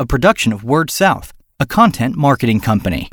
[0.00, 3.08] a production of WordSouth, a content marketing company.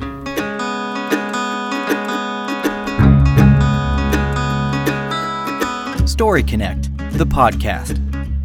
[6.06, 7.98] Story Connect, the podcast,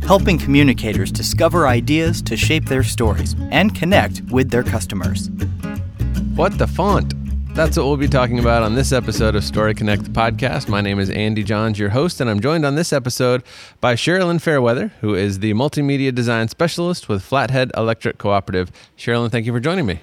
[0.03, 5.29] helping communicators discover ideas to shape their stories and connect with their customers.
[6.33, 7.13] What the font?
[7.53, 10.69] That's what we'll be talking about on this episode of Story Connect the podcast.
[10.69, 13.43] My name is Andy Johns, your host, and I'm joined on this episode
[13.81, 18.71] by Sherilyn Fairweather, who is the multimedia design specialist with Flathead Electric Cooperative.
[18.97, 19.99] Sherilyn, thank you for joining me.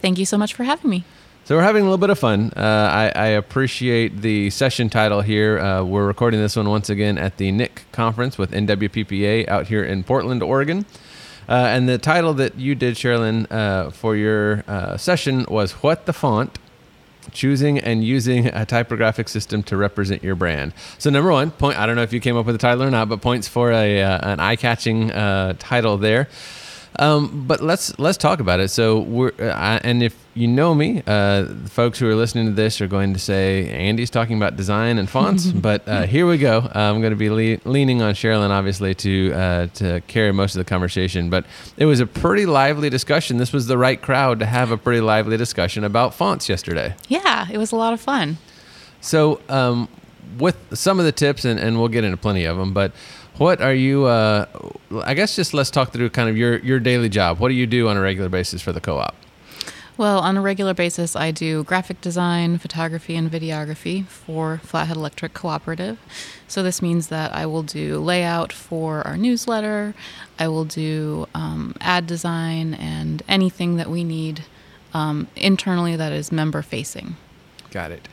[0.00, 1.04] Thank you so much for having me.
[1.44, 2.50] So we're having a little bit of fun.
[2.56, 5.58] Uh, I, I, appreciate the session title here.
[5.58, 9.84] Uh, we're recording this one once again at the NIC conference with NWPPA out here
[9.84, 10.86] in Portland, Oregon.
[11.48, 16.06] Uh, and the title that you did, Sherilyn, uh, for your uh, session was "What
[16.06, 16.59] the Font."
[17.32, 20.72] Choosing and using a typographic system to represent your brand.
[20.98, 22.90] So number one point, I don't know if you came up with a title or
[22.90, 26.28] not, but points for a uh, an eye catching uh, title there.
[27.00, 28.68] Um, but let's let's talk about it.
[28.68, 32.78] So we're uh, and if you know me, uh, folks who are listening to this
[32.82, 35.46] are going to say Andy's talking about design and fonts.
[35.52, 36.58] but uh, here we go.
[36.58, 40.54] Uh, I'm going to be le- leaning on Sherilyn, obviously, to uh, to carry most
[40.54, 41.30] of the conversation.
[41.30, 41.46] But
[41.78, 43.38] it was a pretty lively discussion.
[43.38, 46.94] This was the right crowd to have a pretty lively discussion about fonts yesterday.
[47.08, 48.36] Yeah, it was a lot of fun.
[49.00, 49.88] So um,
[50.38, 52.92] with some of the tips, and, and we'll get into plenty of them, but
[53.40, 54.04] what are you?
[54.04, 54.44] Uh,
[55.02, 57.38] I guess just let's talk through kind of your your daily job.
[57.38, 59.16] What do you do on a regular basis for the co-op?
[59.96, 65.32] Well, on a regular basis, I do graphic design, photography, and videography for Flathead Electric
[65.32, 65.98] Cooperative.
[66.48, 69.94] So, this means that I will do layout for our newsletter,
[70.38, 74.44] I will do um, ad design, and anything that we need
[74.92, 77.16] um, internally that is member facing.
[77.70, 78.06] Got it.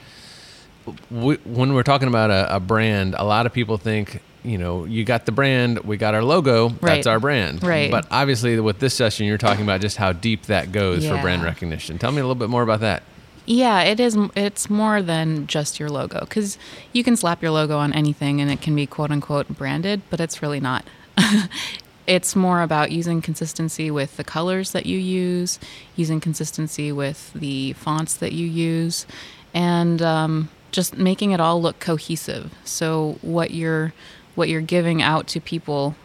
[1.11, 4.85] We, when we're talking about a, a brand, a lot of people think you know,
[4.85, 6.81] you got the brand, we got our logo, right.
[6.81, 7.63] that's our brand.
[7.63, 7.91] Right.
[7.91, 11.15] But obviously, with this session, you're talking about just how deep that goes yeah.
[11.15, 11.97] for brand recognition.
[11.97, 13.03] Tell me a little bit more about that.
[13.45, 14.17] Yeah, it is.
[14.35, 16.57] It's more than just your logo because
[16.91, 20.19] you can slap your logo on anything and it can be quote unquote branded, but
[20.19, 20.85] it's really not.
[22.07, 25.59] it's more about using consistency with the colors that you use,
[25.95, 29.05] using consistency with the fonts that you use,
[29.53, 32.53] and um, just making it all look cohesive.
[32.65, 33.93] So what you're
[34.37, 35.95] what you're giving out to people,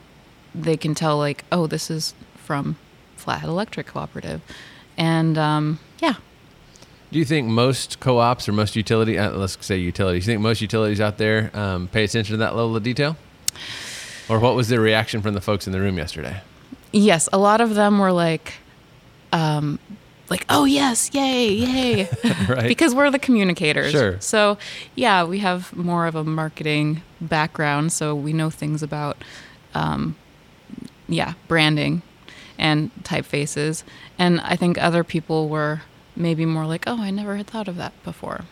[0.54, 2.76] they can tell like, oh, this is from
[3.16, 4.40] Flathead Electric Cooperative,
[4.96, 6.14] and um, yeah.
[7.12, 10.62] Do you think most co-ops or most utility, uh, let's say utilities, you think most
[10.62, 13.18] utilities out there um, pay attention to that level of detail?
[14.30, 16.40] Or what was the reaction from the folks in the room yesterday?
[16.90, 18.54] Yes, a lot of them were like,
[19.30, 19.78] um,
[20.32, 22.08] like, oh yes, yay, yay,
[22.48, 22.66] right.
[22.66, 23.92] because we're the communicators.
[23.92, 24.18] Sure.
[24.20, 24.56] So
[24.94, 29.18] yeah, we have more of a marketing background, so we know things about,
[29.74, 30.16] um,
[31.06, 32.00] yeah, branding
[32.58, 33.84] and typefaces.
[34.18, 35.82] And I think other people were
[36.16, 38.42] maybe more like, oh, I never had thought of that before.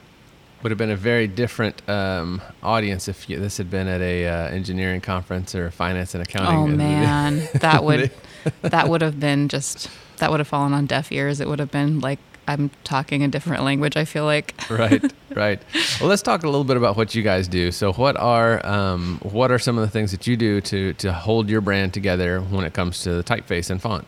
[0.63, 4.27] Would have been a very different um, audience if you, this had been at a
[4.27, 6.59] uh, engineering conference or finance and accounting.
[6.59, 8.11] Oh man, that would
[8.61, 9.89] that would have been just
[10.21, 11.41] that would have fallen on deaf ears.
[11.41, 13.97] It would have been like I'm talking a different language.
[13.97, 14.55] I feel like.
[14.71, 15.61] right, right.
[16.01, 17.71] Well, let's talk a little bit about what you guys do.
[17.71, 21.13] So, what are um, what are some of the things that you do to to
[21.13, 24.07] hold your brand together when it comes to the typeface and font?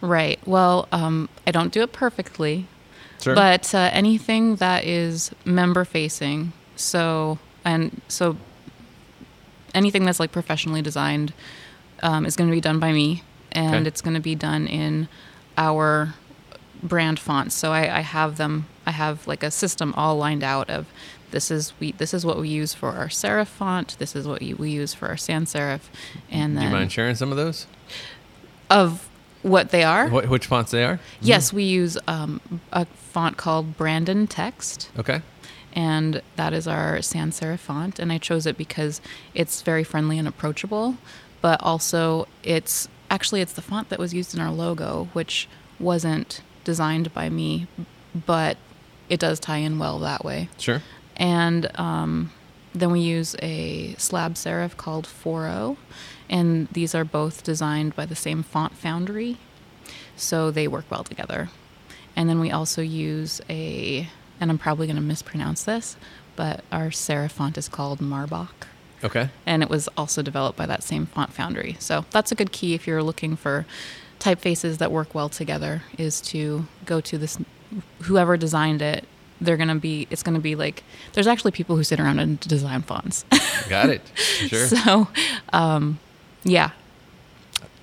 [0.00, 0.38] Right.
[0.46, 2.66] Well, um, I don't do it perfectly,
[3.20, 3.34] sure.
[3.34, 8.36] but uh, anything that is member facing, so and so
[9.74, 11.32] anything that's like professionally designed
[12.02, 13.22] um, is going to be done by me
[13.56, 13.88] and okay.
[13.88, 15.08] it's going to be done in
[15.56, 16.14] our
[16.82, 17.54] brand fonts.
[17.54, 18.66] So I, I, have them.
[18.84, 20.86] I have like a system all lined out of
[21.30, 23.96] this is we this is what we use for our serif font.
[23.98, 25.80] This is what we use for our sans serif.
[26.30, 27.66] And then, do you mind sharing some of those?
[28.70, 29.08] Of
[29.42, 30.08] what they are?
[30.08, 30.98] What, which fonts they are?
[31.20, 32.40] Yes, we use um,
[32.72, 34.90] a font called Brandon Text.
[34.98, 35.22] Okay.
[35.72, 39.00] And that is our sans serif font, and I chose it because
[39.34, 40.96] it's very friendly and approachable,
[41.42, 46.42] but also it's actually it's the font that was used in our logo, which wasn't
[46.64, 47.66] designed by me,
[48.26, 48.56] but
[49.08, 50.48] it does tie in well that way.
[50.58, 50.82] Sure.
[51.16, 52.32] And um,
[52.74, 55.76] then we use a slab serif called Foro,
[56.28, 59.38] and these are both designed by the same font foundry,
[60.16, 61.50] so they work well together.
[62.14, 64.08] And then we also use a,
[64.40, 65.96] and I'm probably going to mispronounce this,
[66.34, 68.66] but our serif font is called Marbach.
[69.04, 69.28] Okay.
[69.44, 71.76] And it was also developed by that same font foundry.
[71.78, 73.66] So that's a good key if you're looking for
[74.18, 77.38] typefaces that work well together is to go to this
[78.02, 79.04] whoever designed it
[79.40, 80.82] they're going to be it's going to be like
[81.12, 83.26] there's actually people who sit around and design fonts
[83.68, 85.06] got it sure so
[85.52, 85.98] um,
[86.44, 86.70] yeah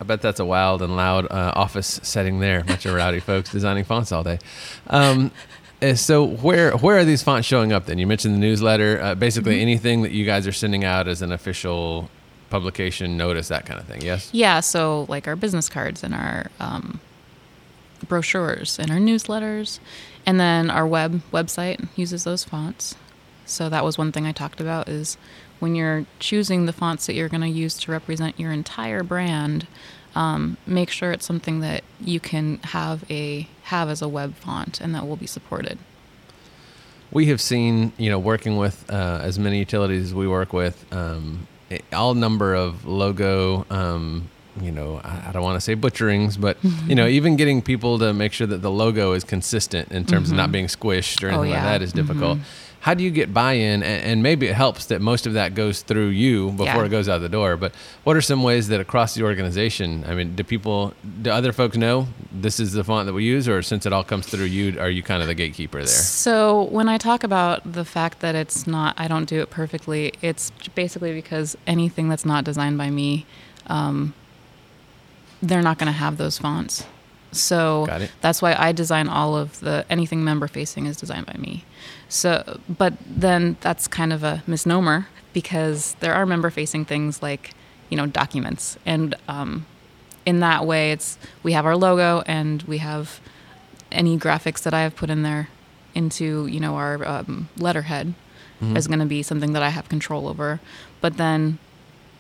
[0.02, 2.62] I bet that's a wild and loud uh, office setting there.
[2.64, 4.38] Bunch of rowdy folks designing fonts all day.
[4.88, 5.32] Um,
[5.96, 7.86] so where where are these fonts showing up?
[7.86, 9.02] Then you mentioned the newsletter.
[9.02, 9.62] Uh, basically, Mm-hmm.
[9.62, 12.10] anything that you guys are sending out as an official
[12.50, 14.02] publication, notice that kind of thing.
[14.02, 14.30] Yes.
[14.32, 17.00] Yeah, so like our business cards and our um,
[18.08, 19.80] brochures and our newsletters,
[20.26, 22.96] and then our web website uses those fonts.
[23.46, 25.18] So that was one thing I talked about is
[25.60, 29.68] when you're choosing the fonts that you're going to use to represent your entire brand,
[30.16, 34.80] um, make sure it's something that you can have a have as a web font
[34.82, 35.78] and that will be supported.
[37.12, 40.86] We have seen, you know, working with uh, as many utilities as we work with,
[40.92, 41.48] um,
[41.92, 44.30] all number of logo, um,
[44.62, 46.58] you know, I, don't want to say butcherings, but
[46.88, 50.32] you know, even getting people to make sure that the logo is consistent in terms
[50.32, 51.64] of not being squished or anything like yeah.
[51.64, 52.40] that is difficult.
[52.84, 53.82] How do you get buy-in?
[53.82, 56.84] And, and maybe it helps that most of that goes through you before Yeah.
[56.84, 57.56] it goes out the door.
[57.56, 60.04] But what are some ways that across the organization?
[60.06, 63.48] I mean, do people, do other folks know this is the font that we use,
[63.48, 65.88] or since it all comes through you, are you kind of the gatekeeper there?
[65.88, 70.12] So when I talk about the fact that it's not, I don't do it perfectly.
[70.22, 73.26] It's basically because anything that's not designed by me,
[73.68, 74.14] um,
[75.42, 76.86] they're not going to have those fonts.
[77.34, 77.86] So
[78.22, 81.66] that's why I design all of the anything member facing is designed by me.
[82.10, 87.52] So, but then that's kind of a misnomer because there are member facing things like
[87.90, 89.66] you know documents and um,
[90.26, 93.20] in that way it's we have our logo and we have
[93.92, 95.50] any graphics that I have put in there
[95.96, 98.14] into you know our um, letterhead
[98.76, 100.62] is going to be something that I have control over.
[101.02, 101.58] But then,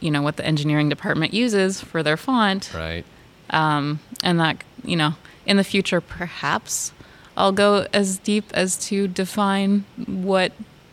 [0.01, 3.05] you know what the engineering department uses for their font, Right.
[3.49, 5.13] um, and that you know
[5.45, 6.91] in the future perhaps
[7.35, 10.51] I'll go as deep as to define what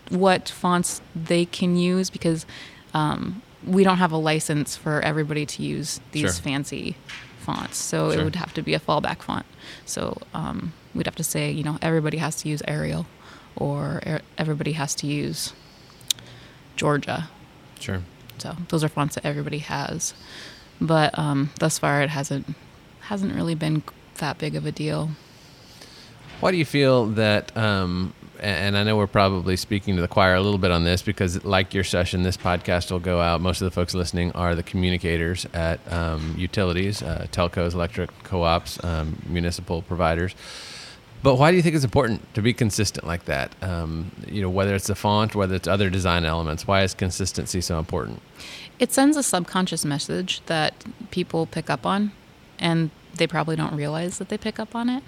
[0.08, 2.46] what fonts they can use because
[2.94, 6.32] um, we don't have a license for everybody to use these Sure.
[6.32, 6.96] fancy
[7.40, 8.20] fonts, so Sure.
[8.20, 9.46] it would have to be a fallback font.
[9.84, 13.06] So um, we'd have to say you know everybody has to use Arial,
[13.54, 15.52] or er- everybody has to use
[16.76, 17.28] Georgia.
[17.78, 18.02] Sure.
[18.38, 20.14] So those are fonts that everybody has,
[20.80, 22.54] but um, thus far it hasn't
[23.10, 23.82] hasn't really been
[24.18, 25.10] that big of a deal.
[26.38, 27.54] Why do you feel that?
[27.56, 31.02] Um, and I know we're probably speaking to the choir a little bit on this
[31.02, 33.40] because, like your session, this podcast will go out.
[33.40, 38.82] Most of the folks listening are the communicators at um, utilities, uh, telcos, electric co-ops,
[38.84, 40.36] um, municipal providers.
[41.24, 43.56] But why do you think it's important to be consistent like that?
[43.60, 46.64] Um, you know, whether it's the font, whether it's other design elements.
[46.64, 48.22] Why is consistency so important?
[48.78, 50.74] It sends a subconscious message that
[51.10, 52.12] people pick up on,
[52.60, 55.02] and they probably don't realize that they pick up on it.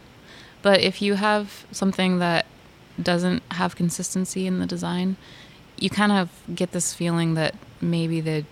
[0.62, 2.46] But if you have something that
[3.00, 5.16] doesn't have consistency in the design,
[5.78, 8.44] you kind of get this feeling that maybe the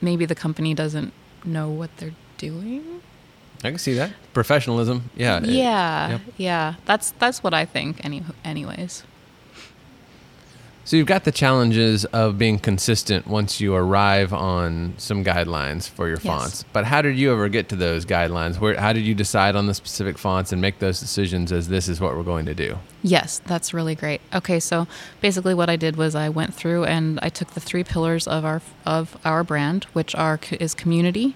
[0.00, 1.12] maybe the company doesn't
[1.44, 3.00] know what they're doing.
[3.62, 5.10] I can see that professionalism.
[5.16, 5.38] Yeah.
[5.38, 6.20] it- yeah, yep.
[6.36, 6.74] yeah.
[6.84, 8.04] That's that's what I think.
[8.04, 9.04] Any, anyways.
[10.86, 16.08] So you've got the challenges of being consistent once you arrive on some guidelines for
[16.08, 16.26] your Yes.
[16.26, 16.64] fonts.
[16.74, 18.60] But how did you ever get to those guidelines?
[18.60, 21.88] Where how did you decide on the specific fonts and make those decisions as this
[21.88, 22.76] is what we're going to do?
[23.02, 24.20] Yes, that's really great.
[24.34, 24.86] Okay, so
[25.22, 28.44] basically what I did was I went through and I took the three pillars of
[28.44, 31.34] our of our brand, which are is community,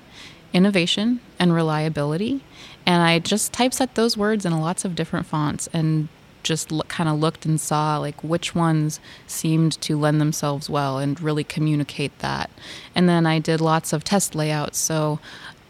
[0.52, 2.42] innovation, and reliability,
[2.84, 6.08] and I just typeset those words in lots of different fonts and
[6.48, 10.98] just look, kind of looked and saw like which ones seemed to lend themselves well
[10.98, 12.50] and really communicate that.
[12.94, 15.20] And then I did lots of test layouts, so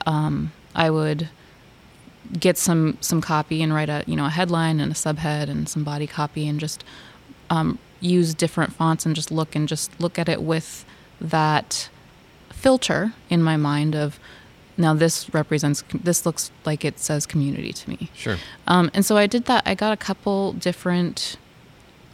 [0.07, 1.29] um, I would
[2.39, 5.69] get some some copy and write a you know a headline and a subhead and
[5.69, 6.85] some body copy and just
[7.51, 10.85] um, use different fonts and just look and just look at it with
[11.21, 11.89] that
[12.51, 14.21] filter in my mind of
[14.79, 18.37] now this represents this looks like it says community to me Sure.
[18.67, 19.63] um, and so I did that.
[19.67, 21.37] I got a couple different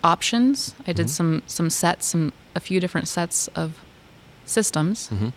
[0.03, 0.75] options.
[0.87, 3.79] I did some some sets, some a few different sets of
[4.45, 5.33] systems, Mhm.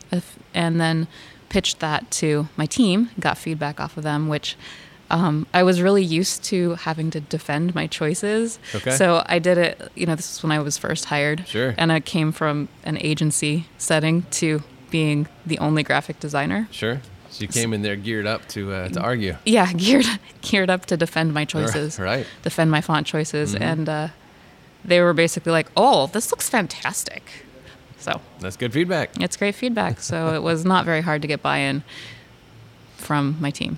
[0.54, 1.08] and then
[1.50, 3.10] pitched that to my team.
[3.20, 4.56] Got feedback off of them, which
[5.10, 8.60] um, I was really used to having to defend my choices.
[8.76, 8.92] Okay.
[8.92, 9.90] So I did it.
[9.96, 11.48] You know, this is when I was first hired.
[11.48, 11.74] Sure.
[11.78, 16.68] And I came from an agency setting to being the only graphic designer.
[16.72, 17.00] Sure.
[17.38, 19.36] So you came in there geared up to uh, to argue.
[19.46, 20.06] Yeah, geared
[20.42, 22.00] geared up to defend my choices.
[22.00, 22.26] Right.
[22.44, 23.62] defend my font choices, Mhm.
[23.62, 24.08] and uh,
[24.84, 27.24] they were basically like, "Oh, this looks fantastic."
[28.00, 29.10] So That's good feedback.
[29.22, 30.00] it's great feedback.
[30.02, 31.84] so it was not very hard to get buy-in
[32.98, 33.78] from my team.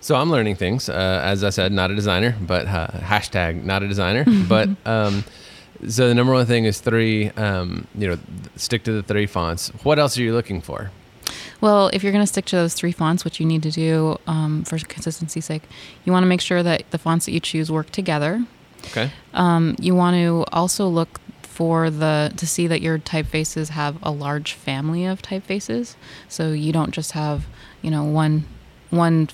[0.00, 0.88] So I'm learning things.
[0.88, 4.24] Uh, as I said, not a designer, but uh, hashtag not a designer.
[4.48, 5.24] but um,
[5.88, 7.30] so the number one thing is three.
[7.30, 8.18] Um, you know,
[8.56, 9.68] stick to the three fonts.
[9.82, 10.90] What else are you looking for?
[11.60, 14.18] Well, if you're going to stick to those three fonts, which you need to do
[14.26, 15.62] um, for consistency's sake,
[16.04, 18.44] you want to make sure that the fonts that you choose work together.
[18.86, 19.10] Okay.
[19.34, 24.10] Um, you want to also look for the to see that your typefaces have a
[24.10, 25.96] large family of typefaces,
[26.28, 27.46] so you don't just have
[27.80, 28.44] you know one
[28.90, 29.28] one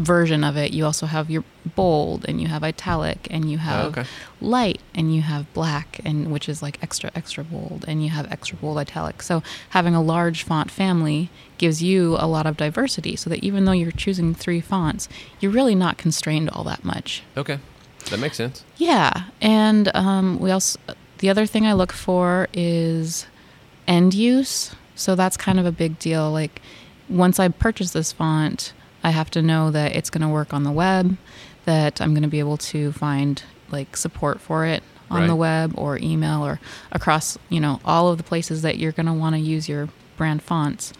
[0.00, 0.72] version of it.
[0.72, 1.44] You also have your
[1.76, 4.08] bold and you have italic and you have okay.
[4.40, 8.30] light and you have black and which is like extra extra bold and you have
[8.32, 9.22] extra bold italic.
[9.22, 13.66] So having a large font family gives you a lot of diversity so that even
[13.66, 17.22] though you're choosing three fonts, you're really not constrained all that much.
[17.36, 17.58] Okay.
[18.08, 18.64] That makes sense.
[18.78, 20.80] Yeah, and um, we also
[21.18, 23.26] the other thing I look for is
[23.86, 24.74] end use.
[24.94, 26.30] So that's kind of a big deal.
[26.30, 26.62] Like
[27.10, 30.64] once I purchase this font, I have to know that it's going to work on
[30.64, 31.16] the web,
[31.64, 35.72] that I'm going to be able to find like support for it on the web
[35.76, 36.60] or email or
[36.92, 39.88] across, you know, all of the places that you're going to want to use your
[40.16, 40.92] brand fonts.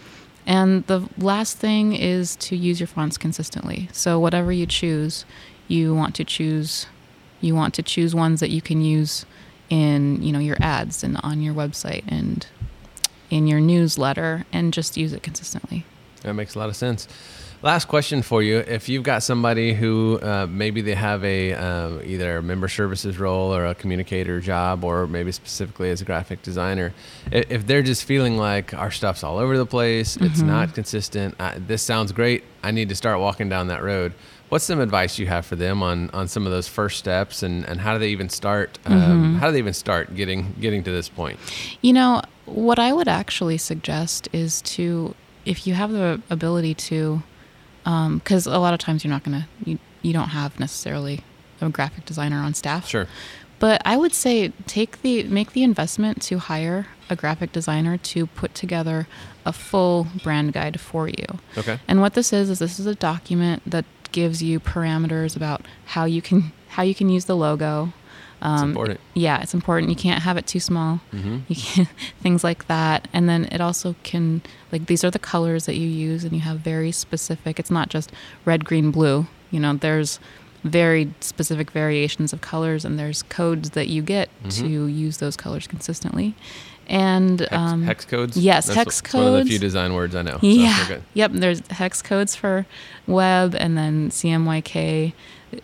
[0.46, 3.88] And the last thing is to use your fonts consistently.
[3.92, 5.24] So whatever you choose,
[5.68, 6.86] you want to choose
[7.40, 9.24] you want to choose ones that you can use
[9.68, 12.46] in, you know, your ads and on your website and
[13.30, 15.86] in your newsletter and just use it consistently.
[16.22, 17.08] That makes a lot of sense.
[17.62, 22.00] Last question for you: If you've got somebody who uh, maybe they have a um,
[22.04, 26.42] either a member services role or a communicator job, or maybe specifically as a graphic
[26.42, 26.94] designer,
[27.30, 31.52] if they're just feeling like our stuff's all over the place, it's not consistent, uh,
[31.58, 34.14] this sounds great, I need to start walking down that road.
[34.48, 37.64] What's some advice you have for them on, on some of those first steps, and,
[37.66, 38.78] and how do they even start?
[38.86, 41.38] Um, How do they even start getting getting to this point?
[41.82, 45.14] You know, what I would actually suggest is to,
[45.44, 47.22] if you have the ability to,
[47.84, 51.24] Um, because a lot of times you're not going to, you, you don't have necessarily
[51.60, 52.88] a graphic designer on staff.
[52.88, 53.06] Sure.
[53.58, 58.26] But I would say take the make the investment to hire a graphic designer to
[58.26, 59.06] put together
[59.44, 61.26] a full brand guide for you.
[61.58, 61.78] Okay.
[61.86, 66.06] And what this is is this is a document that gives you parameters about how
[66.06, 67.92] you can how you can use the logo.
[68.42, 69.00] It's important.
[69.14, 69.90] Yeah, it's important.
[69.90, 71.00] You can't have it too small.
[71.12, 71.42] Mhm.
[71.48, 71.88] You can
[72.22, 73.06] things like that.
[73.12, 74.42] And then it also can
[74.72, 77.58] like these are the colors that you use and you have very specific.
[77.58, 78.10] It's not just
[78.44, 79.26] red, green, blue.
[79.50, 80.18] You know, there's
[80.64, 85.66] very specific variations of colors and there's codes that you get to use those colors
[85.66, 86.34] consistently.
[86.90, 88.36] And Hex, um hex codes.
[88.36, 90.38] yes, That's hex One of the few design words I know.
[90.42, 90.86] yeah.
[90.88, 91.00] we're.
[91.14, 91.30] Yep.
[91.34, 92.66] There's hex codes for
[93.06, 95.12] web, and then CMYK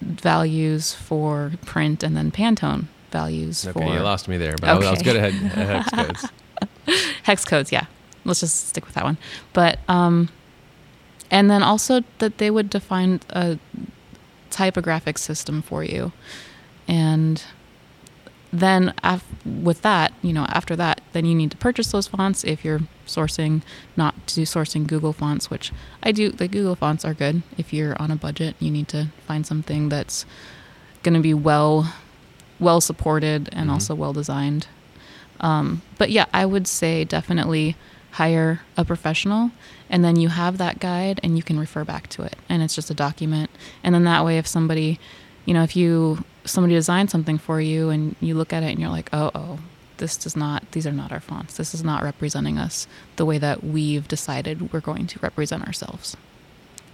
[0.00, 4.74] values for print, and then Pantone values Okay, for you lost me there, but I
[4.74, 7.02] was- I was good at, at hex codes.
[7.24, 7.72] hex codes.
[7.72, 7.86] Yeah.
[8.24, 9.18] Let's just stick with that one.
[9.52, 10.28] But um,
[11.30, 13.58] and then also that they would define a
[14.50, 16.12] typographic system for you,
[16.88, 17.42] and
[18.60, 22.44] then af- with that, you know, after that, then you need to purchase those fonts
[22.44, 23.62] if you're sourcing,
[23.96, 25.72] not to sourcing Google fonts, which
[26.02, 26.30] I do.
[26.30, 28.56] The Google fonts are good if you're on a budget.
[28.60, 30.24] You need to find something that's
[31.02, 31.92] going to be well,
[32.58, 33.72] well supported and Mhm.
[33.74, 34.66] also well designed.
[35.40, 37.76] Um, but yeah, I would say definitely
[38.12, 39.50] hire a professional,
[39.90, 42.74] and then you have that guide and you can refer back to it, and it's
[42.74, 43.50] just a document.
[43.84, 44.98] And then that way, if somebody,
[45.44, 48.80] you know, if you somebody designs something for you and you look at it and
[48.80, 49.58] you're like, oh, oh,
[49.98, 51.56] this does not, these are not our fonts.
[51.56, 52.86] This is not representing us
[53.16, 56.16] the way that we've decided we're going to represent ourselves.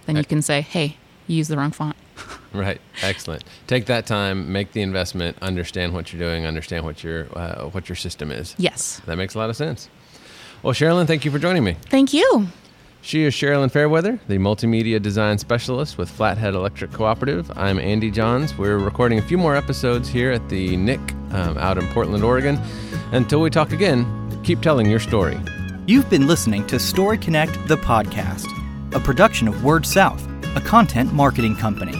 [0.05, 1.95] Then you can say, hey, you used the wrong font.
[2.53, 2.79] Right.
[3.01, 3.43] Excellent.
[3.65, 7.89] Take that time, make the investment, understand what you're doing, understand what your uh, what
[7.89, 8.53] your system is.
[8.59, 9.01] Yes.
[9.07, 9.89] That makes a lot of sense.
[10.61, 11.77] Well, Sherilyn, thank you for joining me.
[11.89, 12.47] Thank you.
[13.05, 17.51] She is Sherilyn Fairweather, the multimedia design specialist with Flathead Electric Cooperative.
[17.57, 18.57] I'm Andy Johns.
[18.57, 22.57] We're recording a few more episodes here at the NIC um, out in Portland, Oregon.
[23.11, 24.05] Until we talk again,
[24.43, 25.37] keep telling your story.
[25.85, 28.47] You've been listening to Story Connect, the podcast,
[28.95, 31.97] a production of WordSouth, a content marketing company.